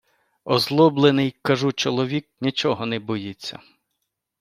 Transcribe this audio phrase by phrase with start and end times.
[0.45, 3.59] Озлоблений, кажу, чоловік нічого не боїться...